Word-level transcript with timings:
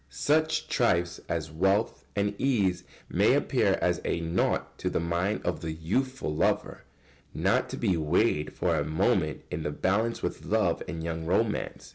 Such 0.09 0.67
trifles 0.67 1.19
as 1.29 1.51
wealth 1.51 2.05
and 2.15 2.33
ease 2.39 2.83
may 3.07 3.33
appear 3.35 3.77
as 3.83 4.01
nought 4.03 4.75
to 4.79 4.89
the 4.89 4.99
mind 4.99 5.41
of 5.45 5.61
the 5.61 5.71
youthful 5.73 6.33
lover, 6.33 6.85
not 7.35 7.69
to 7.69 7.77
be 7.77 7.95
weighed 7.97 8.51
for 8.51 8.75
a 8.77 8.83
moment 8.83 9.43
in 9.51 9.61
the 9.61 9.69
balance 9.69 10.23
with 10.23 10.43
love 10.43 10.81
and 10.87 11.03
young 11.03 11.25
romance. 11.27 11.89